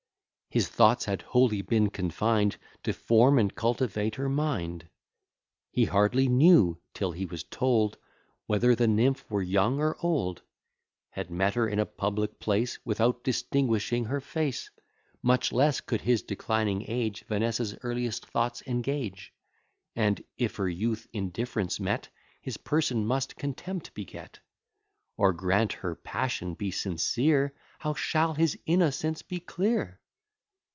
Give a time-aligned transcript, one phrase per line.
[0.53, 4.89] His thoughts had wholly been confined To form and cultivate her mind.
[5.71, 7.97] He hardly knew, till he was told,
[8.47, 10.41] Whether the nymph were young or old;
[11.11, 14.69] Had met her in a public place, Without distinguishing her face;
[15.23, 19.33] Much less could his declining age Vanessa's earliest thoughts engage;
[19.95, 22.09] And, if her youth indifference met,
[22.41, 24.39] His person must contempt beget;
[25.15, 29.97] Or grant her passion be sincere, How shall his innocence be clear?